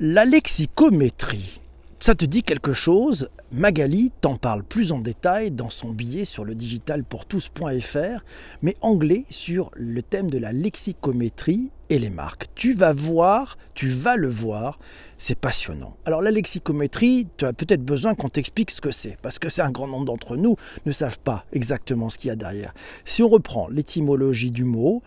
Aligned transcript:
La 0.00 0.24
lexicométrie, 0.24 1.60
ça 2.00 2.16
te 2.16 2.24
dit 2.24 2.42
quelque 2.42 2.72
chose? 2.72 3.28
Magali 3.52 4.10
t'en 4.20 4.34
parle 4.34 4.64
plus 4.64 4.90
en 4.90 4.98
détail 4.98 5.52
dans 5.52 5.70
son 5.70 5.90
billet 5.90 6.24
sur 6.24 6.44
le 6.44 6.56
digitalpourtous.fr, 6.56 8.24
mais 8.62 8.76
anglais 8.80 9.24
sur 9.30 9.70
le 9.76 10.02
thème 10.02 10.32
de 10.32 10.38
la 10.38 10.52
lexicométrie 10.52 11.70
et 11.90 12.00
les 12.00 12.10
marques. 12.10 12.46
Tu 12.56 12.72
vas 12.72 12.92
voir, 12.92 13.56
tu 13.74 13.86
vas 13.86 14.16
le 14.16 14.28
voir, 14.28 14.80
c'est 15.16 15.38
passionnant. 15.38 15.96
Alors 16.06 16.22
la 16.22 16.32
lexicométrie, 16.32 17.28
tu 17.36 17.44
as 17.44 17.52
peut-être 17.52 17.84
besoin 17.84 18.16
qu'on 18.16 18.28
t'explique 18.28 18.72
ce 18.72 18.80
que 18.80 18.90
c'est, 18.90 19.16
parce 19.22 19.38
que 19.38 19.48
c'est 19.48 19.62
un 19.62 19.70
grand 19.70 19.86
nombre 19.86 20.06
d'entre 20.06 20.36
nous 20.36 20.56
ne 20.86 20.92
savent 20.92 21.20
pas 21.20 21.44
exactement 21.52 22.10
ce 22.10 22.18
qu'il 22.18 22.28
y 22.28 22.32
a 22.32 22.36
derrière. 22.36 22.74
Si 23.04 23.22
on 23.22 23.28
reprend 23.28 23.68
l'étymologie 23.68 24.50
du 24.50 24.64
mot, 24.64 25.04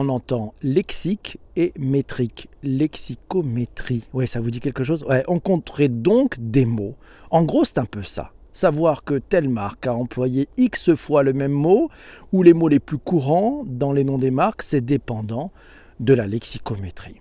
on 0.00 0.08
entend 0.10 0.54
lexique 0.62 1.40
et 1.56 1.72
métrique. 1.76 2.48
Lexicométrie. 2.62 4.04
Oui, 4.12 4.28
ça 4.28 4.38
vous 4.38 4.52
dit 4.52 4.60
quelque 4.60 4.84
chose? 4.84 5.02
Ouais, 5.02 5.24
On 5.26 5.40
compterait 5.40 5.88
donc 5.88 6.36
des 6.38 6.66
mots. 6.66 6.94
En 7.32 7.42
gros, 7.42 7.64
c'est 7.64 7.78
un 7.78 7.84
peu 7.84 8.04
ça. 8.04 8.30
Savoir 8.52 9.02
que 9.02 9.18
telle 9.18 9.48
marque 9.48 9.88
a 9.88 9.94
employé 9.94 10.48
X 10.56 10.94
fois 10.94 11.24
le 11.24 11.32
même 11.32 11.50
mot, 11.50 11.90
ou 12.32 12.44
les 12.44 12.54
mots 12.54 12.68
les 12.68 12.78
plus 12.78 12.98
courants 12.98 13.64
dans 13.66 13.90
les 13.90 14.04
noms 14.04 14.18
des 14.18 14.30
marques, 14.30 14.62
c'est 14.62 14.80
dépendant 14.80 15.50
de 15.98 16.14
la 16.14 16.28
lexicométrie. 16.28 17.20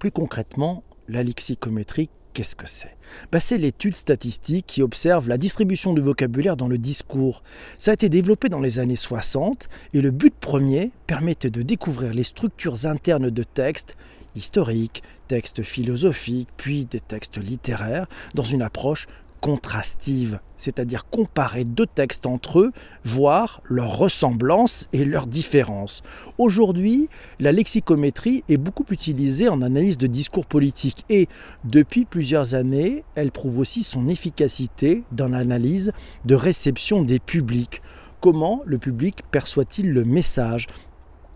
Plus 0.00 0.10
concrètement, 0.10 0.82
la 1.06 1.22
lexicométrie, 1.22 2.10
Qu'est-ce 2.34 2.56
que 2.56 2.66
c'est? 2.66 2.96
Ben, 3.30 3.40
C'est 3.40 3.58
l'étude 3.58 3.94
statistique 3.94 4.66
qui 4.66 4.82
observe 4.82 5.28
la 5.28 5.36
distribution 5.36 5.92
du 5.92 6.00
vocabulaire 6.00 6.56
dans 6.56 6.68
le 6.68 6.78
discours. 6.78 7.42
Ça 7.78 7.90
a 7.90 7.94
été 7.94 8.08
développé 8.08 8.48
dans 8.48 8.60
les 8.60 8.78
années 8.78 8.96
60 8.96 9.68
et 9.92 10.00
le 10.00 10.10
but 10.10 10.34
premier 10.34 10.92
permettait 11.06 11.50
de 11.50 11.60
découvrir 11.60 12.14
les 12.14 12.24
structures 12.24 12.86
internes 12.86 13.28
de 13.28 13.42
textes 13.42 13.96
historiques, 14.34 15.02
textes 15.28 15.62
philosophiques, 15.62 16.48
puis 16.56 16.86
des 16.86 17.00
textes 17.00 17.36
littéraires, 17.36 18.06
dans 18.34 18.44
une 18.44 18.62
approche 18.62 19.08
contrastive, 19.42 20.38
c'est-à-dire 20.56 21.04
comparer 21.10 21.64
deux 21.64 21.86
textes 21.86 22.26
entre 22.26 22.60
eux, 22.60 22.72
voir 23.04 23.60
leurs 23.64 23.98
ressemblances 23.98 24.88
et 24.92 25.04
leurs 25.04 25.26
différences. 25.26 26.02
Aujourd'hui, 26.38 27.08
la 27.40 27.50
lexicométrie 27.50 28.44
est 28.48 28.56
beaucoup 28.56 28.86
utilisée 28.90 29.48
en 29.48 29.60
analyse 29.60 29.98
de 29.98 30.06
discours 30.06 30.46
politique 30.46 31.04
et, 31.10 31.26
depuis 31.64 32.04
plusieurs 32.04 32.54
années, 32.54 33.02
elle 33.16 33.32
prouve 33.32 33.58
aussi 33.58 33.82
son 33.82 34.08
efficacité 34.08 35.02
dans 35.10 35.28
l'analyse 35.28 35.92
de 36.24 36.36
réception 36.36 37.02
des 37.02 37.18
publics. 37.18 37.82
Comment 38.20 38.62
le 38.64 38.78
public 38.78 39.24
perçoit-il 39.32 39.90
le 39.90 40.04
message? 40.04 40.68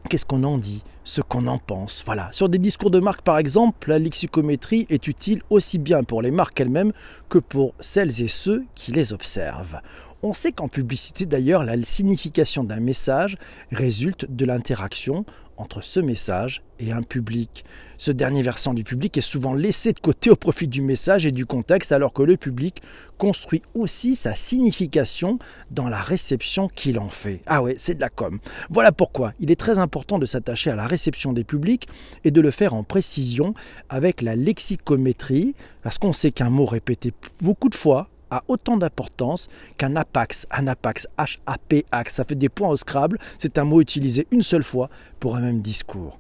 Qu'est-ce 0.09 0.25
qu'on 0.25 0.45
en 0.45 0.59
dit? 0.59 0.85
Ce 1.03 1.21
qu'on 1.21 1.47
en 1.47 1.59
pense. 1.59 2.03
Voilà. 2.05 2.29
Sur 2.33 2.49
des 2.49 2.59
discours 2.59 2.91
de 2.91 3.01
marque, 3.01 3.23
par 3.23 3.39
exemple, 3.39 3.89
la 3.89 3.99
lexicométrie 3.99 4.87
est 4.89 5.09
utile 5.09 5.43
aussi 5.51 5.79
bien 5.79 6.05
pour 6.05 6.23
les 6.23 6.31
marques 6.31 6.61
elles-mêmes 6.61 6.93
que 7.29 7.39
pour 7.39 7.75
celles 7.81 8.21
et 8.21 8.29
ceux 8.29 8.65
qui 8.75 8.93
les 8.93 9.13
observent. 9.13 9.81
On 10.29 10.35
sait 10.35 10.51
qu'en 10.51 10.67
publicité 10.67 11.25
d'ailleurs, 11.25 11.63
la 11.63 11.81
signification 11.85 12.65
d'un 12.65 12.81
message 12.81 13.39
résulte 13.71 14.27
de 14.29 14.45
l'interaction 14.45 15.25
entre 15.57 15.85
ce 15.85 16.01
message 16.01 16.65
et 16.81 16.91
un 16.91 17.03
public. 17.03 17.65
Ce 17.97 18.11
dernier 18.11 18.43
versant 18.43 18.75
du 18.75 18.83
public 18.83 19.17
est 19.17 19.21
souvent 19.21 19.55
laissé 19.55 19.93
de 19.93 20.01
côté 20.01 20.29
au 20.29 20.35
profit 20.35 20.67
du 20.67 20.83
message 20.83 21.27
et 21.27 21.31
du 21.31 21.47
contexte, 21.47 21.93
alors 21.93 22.13
que 22.13 22.25
le 22.25 22.37
public 22.37 22.83
construit 23.19 23.63
aussi 23.75 24.17
sa 24.17 24.35
signification 24.35 25.39
dans 25.71 25.89
la 25.89 26.01
réception 26.01 26.67
qu'il 26.67 26.99
en 26.99 27.09
fait. 27.09 27.41
Ah 27.47 27.63
ouais, 27.63 27.77
c'est 27.79 27.95
de 27.95 28.01
la 28.01 28.11
com. 28.11 28.41
Voilà 28.69 28.91
pourquoi 28.91 29.33
il 29.39 29.53
est 29.53 29.61
très 29.61 29.79
important 29.79 30.19
de 30.19 30.27
s'attacher 30.27 30.71
à 30.71 30.77
la 30.77 30.89
réception 30.89 31.35
des 31.35 31.45
publics 31.45 31.87
et 32.25 32.33
de 32.33 32.41
le 32.41 32.51
faire 32.51 32.75
en 32.75 32.83
précision 32.83 33.55
avec 33.89 34.23
la 34.23 34.35
lexicométrie, 34.35 35.55
parce 35.85 35.99
qu'on 35.99 36.13
sait 36.13 36.33
qu'un 36.33 36.51
mot 36.51 36.67
répété 36.67 37.13
beaucoup 37.41 37.69
de 37.69 37.77
fois 37.77 38.09
a 38.31 38.43
autant 38.49 38.77
d'importance 38.77 39.49
qu'un 39.79 39.97
apax. 39.97 40.47
Un 40.51 40.67
apax, 40.67 41.07
H-A-P-A-X, 41.19 42.15
ça 42.15 42.25
fait 42.25 42.35
des 42.35 42.49
points 42.49 42.69
au 42.69 42.77
Scrabble. 42.77 43.19
C'est 43.39 43.59
un 43.59 43.65
mot 43.65 43.81
utilisé 43.81 44.27
une 44.31 44.43
seule 44.43 44.63
fois 44.63 44.91
pour 45.21 45.37
un 45.37 45.41
même 45.41 45.61
discours. 45.61 46.19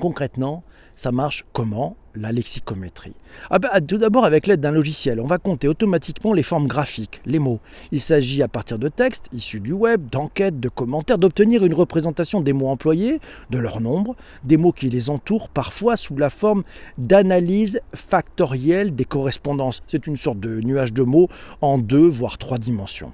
Concrètement, 0.00 0.62
ça 0.98 1.12
marche 1.12 1.44
comment 1.52 1.96
La 2.16 2.32
lexicométrie? 2.32 3.14
Ah 3.50 3.60
bah, 3.60 3.80
tout 3.80 3.98
d'abord 3.98 4.24
avec 4.24 4.48
l'aide 4.48 4.60
d'un 4.60 4.72
logiciel, 4.72 5.20
on 5.20 5.26
va 5.26 5.38
compter 5.38 5.68
automatiquement 5.68 6.32
les 6.32 6.42
formes 6.42 6.66
graphiques, 6.66 7.20
les 7.24 7.38
mots. 7.38 7.60
Il 7.92 8.00
s'agit 8.00 8.42
à 8.42 8.48
partir 8.48 8.80
de 8.80 8.88
textes 8.88 9.28
issus 9.32 9.60
du 9.60 9.70
web, 9.70 10.10
d'enquêtes, 10.10 10.58
de 10.58 10.68
commentaires, 10.68 11.18
d'obtenir 11.18 11.64
une 11.64 11.74
représentation 11.74 12.40
des 12.40 12.52
mots 12.52 12.66
employés, 12.66 13.20
de 13.50 13.58
leur 13.58 13.80
nombre, 13.80 14.16
des 14.42 14.56
mots 14.56 14.72
qui 14.72 14.90
les 14.90 15.08
entourent, 15.08 15.48
parfois 15.48 15.96
sous 15.96 16.16
la 16.16 16.30
forme 16.30 16.64
d'analyse 16.98 17.80
factorielle 17.94 18.96
des 18.96 19.04
correspondances. 19.04 19.82
C'est 19.86 20.08
une 20.08 20.16
sorte 20.16 20.40
de 20.40 20.60
nuage 20.62 20.92
de 20.92 21.04
mots 21.04 21.28
en 21.60 21.78
deux 21.78 22.08
voire 22.08 22.38
trois 22.38 22.58
dimensions. 22.58 23.12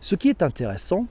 Ce 0.00 0.14
qui 0.14 0.30
est 0.30 0.42
intéressant, 0.42 1.06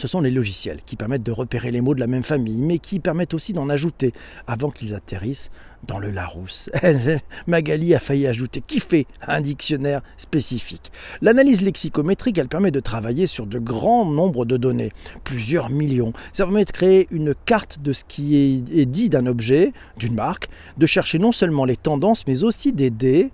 ce 0.00 0.08
sont 0.08 0.22
les 0.22 0.30
logiciels 0.30 0.80
qui 0.86 0.96
permettent 0.96 1.22
de 1.22 1.30
repérer 1.30 1.70
les 1.70 1.82
mots 1.82 1.94
de 1.94 2.00
la 2.00 2.06
même 2.06 2.22
famille, 2.22 2.56
mais 2.56 2.78
qui 2.78 3.00
permettent 3.00 3.34
aussi 3.34 3.52
d'en 3.52 3.68
ajouter 3.68 4.14
avant 4.46 4.70
qu'ils 4.70 4.94
atterrissent 4.94 5.50
dans 5.86 5.98
le 5.98 6.10
Larousse. 6.10 6.70
Magali 7.46 7.94
a 7.94 8.00
failli 8.00 8.26
ajouter 8.26 8.62
fait 8.80 9.06
un 9.26 9.42
dictionnaire 9.42 10.00
spécifique. 10.16 10.90
L'analyse 11.20 11.60
lexicométrique, 11.60 12.38
elle 12.38 12.48
permet 12.48 12.70
de 12.70 12.80
travailler 12.80 13.26
sur 13.26 13.46
de 13.46 13.58
grands 13.58 14.06
nombres 14.06 14.46
de 14.46 14.56
données, 14.56 14.92
plusieurs 15.22 15.68
millions. 15.68 16.14
Ça 16.32 16.44
permet 16.44 16.64
de 16.64 16.70
créer 16.70 17.06
une 17.10 17.34
carte 17.34 17.80
de 17.82 17.92
ce 17.92 18.04
qui 18.04 18.36
est 18.36 18.86
dit 18.86 19.10
d'un 19.10 19.26
objet, 19.26 19.74
d'une 19.98 20.14
marque, 20.14 20.48
de 20.78 20.86
chercher 20.86 21.18
non 21.18 21.32
seulement 21.32 21.66
les 21.66 21.76
tendances, 21.76 22.26
mais 22.26 22.42
aussi 22.42 22.72
d'aider 22.72 23.30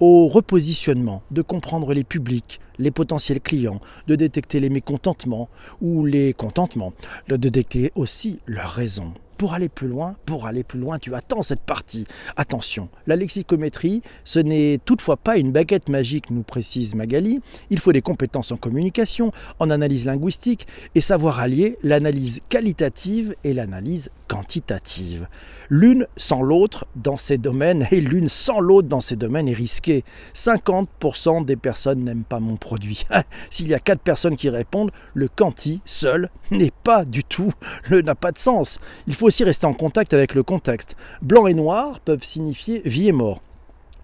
au 0.00 0.28
repositionnement, 0.28 1.22
de 1.30 1.42
comprendre 1.42 1.92
les 1.94 2.04
publics, 2.04 2.60
les 2.78 2.90
potentiels 2.90 3.40
clients, 3.40 3.80
de 4.06 4.14
détecter 4.14 4.60
les 4.60 4.68
mécontentements 4.68 5.48
ou 5.80 6.04
les 6.04 6.32
contentements, 6.32 6.92
de 7.28 7.36
détecter 7.36 7.92
aussi 7.94 8.40
leurs 8.46 8.72
raisons. 8.72 9.12
Pour 9.38 9.52
aller 9.52 9.68
plus 9.68 9.88
loin, 9.88 10.16
pour 10.24 10.46
aller 10.46 10.64
plus 10.64 10.78
loin, 10.78 10.98
tu 10.98 11.14
attends 11.14 11.42
cette 11.42 11.60
partie. 11.60 12.06
Attention, 12.36 12.88
la 13.06 13.16
lexicométrie, 13.16 14.00
ce 14.24 14.38
n'est 14.38 14.80
toutefois 14.84 15.18
pas 15.18 15.36
une 15.36 15.52
baguette 15.52 15.90
magique, 15.90 16.30
nous 16.30 16.42
précise 16.42 16.94
Magali. 16.94 17.40
Il 17.68 17.78
faut 17.78 17.92
des 17.92 18.00
compétences 18.00 18.50
en 18.52 18.56
communication, 18.56 19.32
en 19.58 19.68
analyse 19.68 20.06
linguistique 20.06 20.66
et 20.94 21.02
savoir 21.02 21.40
allier 21.40 21.76
l'analyse 21.82 22.40
qualitative 22.48 23.34
et 23.44 23.52
l'analyse 23.52 24.10
quantitative. 24.26 25.28
L'une 25.68 26.06
sans 26.16 26.42
l'autre 26.42 26.86
dans 26.94 27.16
ces 27.16 27.38
domaines 27.38 27.88
et 27.90 28.00
l'une 28.00 28.28
sans 28.28 28.60
l'autre 28.60 28.88
dans 28.88 29.00
ces 29.00 29.16
domaines 29.16 29.48
est 29.48 29.54
risquée. 29.54 30.04
50% 30.34 31.44
des 31.44 31.56
personnes 31.56 32.04
n'aiment 32.04 32.24
pas 32.24 32.40
mon 32.40 32.56
produit. 32.56 33.04
S'il 33.50 33.68
y 33.68 33.74
a 33.74 33.80
4 33.80 34.00
personnes 34.00 34.36
qui 34.36 34.48
répondent, 34.48 34.92
le 35.14 35.28
quanti 35.28 35.80
seul 35.84 36.30
n'est 36.50 36.72
pas 36.84 37.04
du 37.04 37.24
tout, 37.24 37.52
n'a 37.90 38.14
pas 38.14 38.32
de 38.32 38.38
sens. 38.38 38.78
Il 39.06 39.14
faut 39.14 39.25
aussi 39.26 39.44
rester 39.44 39.66
en 39.66 39.72
contact 39.72 40.14
avec 40.14 40.34
le 40.34 40.42
contexte. 40.42 40.96
Blanc 41.22 41.46
et 41.46 41.54
noir 41.54 42.00
peuvent 42.00 42.24
signifier 42.24 42.80
vie 42.84 43.08
et 43.08 43.12
mort 43.12 43.42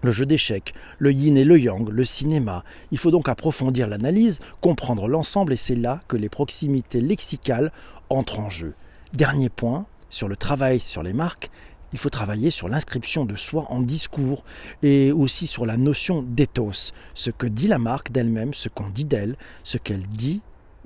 le 0.03 0.11
jeu 0.11 0.25
d'échecs, 0.25 0.73
le 0.99 1.13
yin 1.13 1.37
et 1.37 1.45
le 1.45 1.57
yang, 1.57 1.89
le 1.89 2.03
cinéma. 2.03 2.63
Il 2.91 2.97
faut 2.97 3.09
donc 3.09 3.29
approfondir 3.29 3.87
l'analyse, 3.87 4.41
comprendre 4.61 5.07
l'ensemble 5.07 5.53
et 5.53 5.57
c'est 5.57 5.75
là 5.75 6.01
que 6.07 6.17
les 6.17 6.29
proximités 6.29 7.01
lexicales 7.01 7.71
entrent 8.09 8.41
en 8.41 8.49
jeu. 8.49 8.73
Dernier 9.13 9.49
point, 9.49 9.85
sur 10.09 10.27
le 10.27 10.35
travail 10.35 10.79
sur 10.79 11.03
les 11.03 11.13
marques, 11.13 11.49
il 11.93 11.99
faut 11.99 12.09
travailler 12.09 12.49
sur 12.49 12.67
l'inscription 12.67 13.23
de 13.23 13.35
soi 13.35 13.65
en 13.69 13.81
discours 13.81 14.43
et 14.81 15.11
aussi 15.11 15.47
sur 15.47 15.65
la 15.65 15.77
notion 15.77 16.21
d'éthos, 16.21 16.91
ce 17.13 17.29
que 17.29 17.47
dit 17.47 17.67
la 17.67 17.77
marque 17.77 18.11
d'elle-même, 18.11 18.53
ce 18.53 18.67
qu'on 18.67 18.89
dit 18.89 19.05
d'elle, 19.05 19.37
ce 19.63 19.77
qu'elle 19.77 20.05
dit 20.07 20.41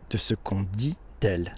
de 0.09 0.17
ce 0.17 0.35
qu'on 0.35 0.65
dit 0.75 0.95
d'elle 1.21 1.55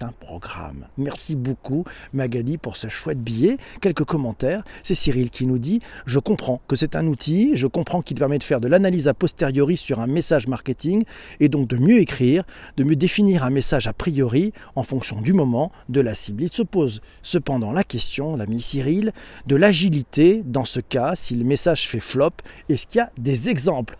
un 0.00 0.12
programme. 0.20 0.86
Merci 0.96 1.36
beaucoup 1.36 1.84
Magali 2.12 2.58
pour 2.58 2.76
ce 2.76 2.88
chouette 2.88 3.20
billet. 3.20 3.56
Quelques 3.80 4.04
commentaires. 4.04 4.64
C'est 4.82 4.94
Cyril 4.94 5.30
qui 5.30 5.46
nous 5.46 5.58
dit 5.58 5.80
Je 6.06 6.18
comprends 6.18 6.60
que 6.68 6.76
c'est 6.76 6.96
un 6.96 7.06
outil, 7.06 7.52
je 7.54 7.66
comprends 7.66 8.02
qu'il 8.02 8.16
permet 8.16 8.38
de 8.38 8.44
faire 8.44 8.60
de 8.60 8.68
l'analyse 8.68 9.08
a 9.08 9.14
posteriori 9.14 9.76
sur 9.76 10.00
un 10.00 10.06
message 10.06 10.46
marketing 10.46 11.04
et 11.40 11.48
donc 11.48 11.68
de 11.68 11.76
mieux 11.76 11.98
écrire, 11.98 12.44
de 12.76 12.84
mieux 12.84 12.96
définir 12.96 13.44
un 13.44 13.50
message 13.50 13.86
a 13.86 13.92
priori 13.92 14.52
en 14.74 14.82
fonction 14.82 15.20
du 15.20 15.32
moment, 15.32 15.70
de 15.88 16.00
la 16.00 16.14
cible. 16.14 16.42
Il 16.42 16.52
se 16.52 16.62
pose 16.62 17.00
cependant 17.22 17.72
la 17.72 17.84
question, 17.84 18.36
l'ami 18.36 18.60
Cyril, 18.60 19.12
de 19.46 19.56
l'agilité 19.56 20.42
dans 20.44 20.64
ce 20.64 20.80
cas 20.80 21.14
si 21.14 21.34
le 21.34 21.44
message 21.44 21.88
fait 21.88 22.00
flop. 22.00 22.30
Est-ce 22.68 22.86
qu'il 22.86 22.98
y 22.98 23.02
a 23.02 23.10
des 23.18 23.48
exemples? 23.48 23.96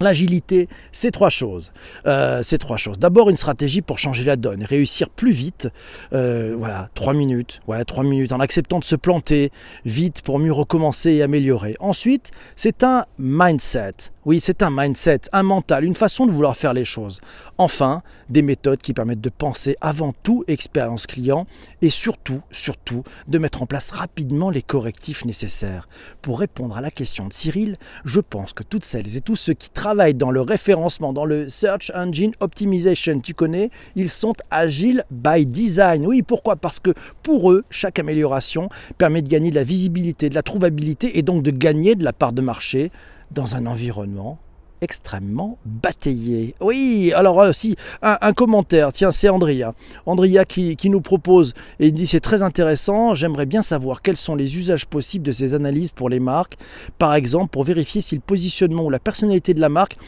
L'agilité, 0.00 0.68
c'est 0.92 1.10
trois 1.10 1.30
choses. 1.30 1.72
Euh, 2.06 2.42
c'est 2.42 2.58
trois 2.58 2.76
choses. 2.76 2.98
D'abord, 2.98 3.30
une 3.30 3.36
stratégie 3.36 3.80
pour 3.80 3.98
changer 3.98 4.24
la 4.24 4.36
donne, 4.36 4.62
réussir 4.62 5.08
plus 5.08 5.32
vite. 5.32 5.68
Euh, 6.12 6.54
voilà, 6.58 6.90
trois 6.94 7.14
minutes. 7.14 7.60
Ouais, 7.66 7.84
trois 7.84 8.04
minutes 8.04 8.32
en 8.32 8.40
acceptant 8.40 8.78
de 8.78 8.84
se 8.84 8.96
planter 8.96 9.50
vite 9.84 10.20
pour 10.22 10.38
mieux 10.38 10.52
recommencer 10.52 11.12
et 11.12 11.22
améliorer. 11.22 11.74
Ensuite, 11.80 12.30
c'est 12.56 12.84
un 12.84 13.06
mindset. 13.18 13.94
Oui, 14.26 14.40
c'est 14.40 14.62
un 14.62 14.70
mindset, 14.70 15.20
un 15.32 15.44
mental, 15.44 15.84
une 15.84 15.94
façon 15.94 16.26
de 16.26 16.32
vouloir 16.32 16.56
faire 16.56 16.74
les 16.74 16.84
choses. 16.84 17.20
Enfin, 17.58 18.02
des 18.28 18.42
méthodes 18.42 18.80
qui 18.80 18.92
permettent 18.92 19.20
de 19.20 19.30
penser 19.30 19.76
avant 19.80 20.12
tout 20.24 20.42
expérience 20.48 21.06
client 21.06 21.46
et 21.80 21.90
surtout, 21.90 22.40
surtout, 22.50 23.04
de 23.28 23.38
mettre 23.38 23.62
en 23.62 23.66
place 23.66 23.92
rapidement 23.92 24.50
les 24.50 24.62
correctifs 24.62 25.24
nécessaires. 25.24 25.88
Pour 26.22 26.40
répondre 26.40 26.76
à 26.76 26.80
la 26.80 26.90
question 26.90 27.28
de 27.28 27.32
Cyril, 27.32 27.76
je 28.04 28.18
pense 28.18 28.52
que 28.52 28.64
toutes 28.64 28.84
celles 28.84 29.16
et 29.16 29.20
tous 29.20 29.36
ceux 29.36 29.54
qui 29.54 29.70
dans 29.94 30.30
le 30.30 30.40
référencement, 30.40 31.12
dans 31.12 31.24
le 31.24 31.48
Search 31.48 31.92
Engine 31.94 32.32
Optimization, 32.40 33.20
tu 33.20 33.34
connais, 33.34 33.70
ils 33.94 34.10
sont 34.10 34.32
agiles 34.50 35.04
by 35.10 35.46
design. 35.46 36.06
Oui, 36.06 36.22
pourquoi? 36.22 36.56
Parce 36.56 36.80
que 36.80 36.90
pour 37.22 37.52
eux, 37.52 37.64
chaque 37.70 37.98
amélioration 37.98 38.68
permet 38.98 39.22
de 39.22 39.28
gagner 39.28 39.50
de 39.50 39.54
la 39.54 39.62
visibilité, 39.62 40.28
de 40.28 40.34
la 40.34 40.42
trouvabilité 40.42 41.18
et 41.18 41.22
donc 41.22 41.42
de 41.42 41.52
gagner 41.52 41.94
de 41.94 42.02
la 42.02 42.12
part 42.12 42.32
de 42.32 42.40
marché 42.40 42.90
dans 43.30 43.54
un 43.54 43.66
environnement 43.66 44.38
extrêmement 44.86 45.58
bataillé. 45.64 46.54
Oui, 46.60 47.12
alors 47.12 47.38
aussi 47.38 47.74
un, 48.02 48.32
commentaire, 48.32 48.92
tiens, 48.92 49.10
c'est 49.10 49.28
Andrea. 49.28 49.74
Andrea 50.06 50.44
qui, 50.46 50.76
qui, 50.76 50.90
nous 50.90 51.00
propose, 51.00 51.54
et 51.80 51.90
dit 51.90 52.06
c'est 52.06 52.20
très 52.20 52.44
intéressant, 52.44 53.16
j'aimerais 53.16 53.46
bien 53.46 53.62
savoir 53.62 54.00
quels 54.00 54.16
sont 54.16 54.36
les 54.36 54.56
usages 54.56 54.86
possibles 54.86 55.26
de 55.26 55.32
ces 55.32 55.54
analyses 55.54 55.90
pour 55.90 56.08
les 56.08 56.20
marques, 56.20 56.56
par 56.98 57.16
exemple 57.16 57.50
pour 57.50 57.64
vérifier 57.64 58.00
si 58.00 58.14
le 58.14 58.20
positionnement 58.20 58.84
ou 58.84 58.90
la 58.90 59.00
personnalité 59.00 59.54
de 59.54 59.60
la 59.60 59.68
marque 59.68 59.98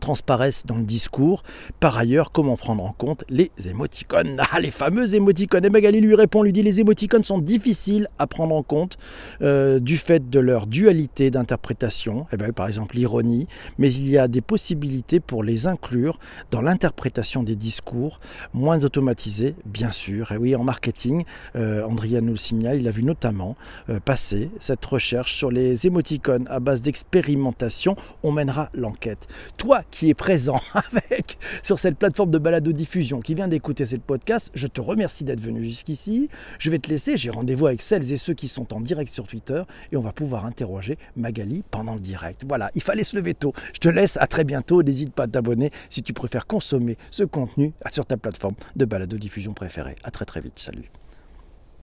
transparaissent 0.00 0.66
dans 0.66 0.76
le 0.76 0.84
discours. 0.84 1.42
Par 1.80 1.96
ailleurs, 1.96 2.32
comment 2.32 2.56
prendre 2.56 2.84
en 2.84 2.92
compte 2.92 3.24
les 3.28 3.50
émoticônes 3.66 4.40
Ah, 4.52 4.60
les 4.60 4.70
fameux 4.70 5.14
émoticônes 5.14 5.64
Et 5.64 5.70
Magali 5.70 6.00
lui 6.00 6.14
répond, 6.14 6.42
lui 6.42 6.52
dit 6.52 6.62
les 6.62 6.80
émoticônes 6.80 7.24
sont 7.24 7.38
difficiles 7.38 8.08
à 8.18 8.26
prendre 8.26 8.54
en 8.54 8.62
compte 8.62 8.98
euh, 9.42 9.80
du 9.80 9.96
fait 9.96 10.30
de 10.30 10.40
leur 10.40 10.66
dualité 10.66 11.30
d'interprétation, 11.30 12.26
eh 12.32 12.36
ben, 12.36 12.52
par 12.52 12.68
exemple 12.68 12.96
l'ironie, 12.96 13.46
mais 13.78 13.92
il 13.92 14.08
y 14.08 14.18
a 14.18 14.28
des 14.28 14.40
possibilités 14.40 15.20
pour 15.20 15.42
les 15.42 15.66
inclure 15.66 16.18
dans 16.50 16.62
l'interprétation 16.62 17.42
des 17.42 17.56
discours, 17.56 18.20
moins 18.54 18.84
automatisés, 18.84 19.54
bien 19.64 19.90
sûr. 19.90 20.32
Et 20.32 20.36
oui, 20.36 20.54
en 20.54 20.64
marketing, 20.64 21.24
euh, 21.56 21.84
Andrea 21.84 22.20
nous 22.20 22.32
le 22.32 22.36
signale, 22.36 22.80
il 22.80 22.88
a 22.88 22.90
vu 22.90 23.02
notamment 23.02 23.56
euh, 23.88 24.00
passer 24.00 24.50
cette 24.58 24.84
recherche 24.84 25.34
sur 25.34 25.50
les 25.50 25.86
émoticônes 25.86 26.46
à 26.48 26.60
base 26.60 26.82
d'expérimentation. 26.82 27.96
On 28.22 28.32
mènera 28.32 28.70
l'enquête. 28.74 29.26
Toi, 29.56 29.79
qui 29.90 30.10
est 30.10 30.14
présent 30.14 30.60
avec 30.74 31.38
sur 31.62 31.78
cette 31.78 31.96
plateforme 31.96 32.30
de 32.30 32.38
balado-diffusion, 32.38 33.20
qui 33.20 33.34
vient 33.34 33.48
d'écouter 33.48 33.84
ce 33.84 33.96
podcast, 33.96 34.50
je 34.54 34.66
te 34.66 34.80
remercie 34.80 35.24
d'être 35.24 35.40
venu 35.40 35.64
jusqu'ici. 35.64 36.28
Je 36.58 36.70
vais 36.70 36.78
te 36.78 36.88
laisser, 36.88 37.16
j'ai 37.16 37.30
rendez-vous 37.30 37.66
avec 37.66 37.82
celles 37.82 38.12
et 38.12 38.16
ceux 38.16 38.34
qui 38.34 38.48
sont 38.48 38.72
en 38.74 38.80
direct 38.80 39.12
sur 39.12 39.26
Twitter 39.26 39.62
et 39.92 39.96
on 39.96 40.00
va 40.00 40.12
pouvoir 40.12 40.46
interroger 40.46 40.98
Magali 41.16 41.62
pendant 41.70 41.94
le 41.94 42.00
direct. 42.00 42.44
Voilà, 42.46 42.70
il 42.74 42.82
fallait 42.82 43.04
se 43.04 43.16
lever 43.16 43.34
tôt. 43.34 43.52
Je 43.72 43.78
te 43.78 43.88
laisse, 43.88 44.16
à 44.18 44.26
très 44.26 44.44
bientôt. 44.44 44.82
N'hésite 44.82 45.12
pas 45.12 45.24
à 45.24 45.28
t'abonner 45.28 45.70
si 45.88 46.02
tu 46.02 46.12
préfères 46.12 46.46
consommer 46.46 46.96
ce 47.10 47.24
contenu 47.24 47.72
sur 47.92 48.06
ta 48.06 48.16
plateforme 48.16 48.54
de 48.76 48.84
balado-diffusion 48.84 49.52
préférée. 49.52 49.96
À 50.04 50.10
très 50.10 50.24
très 50.24 50.40
vite, 50.40 50.58
salut. 50.58 50.90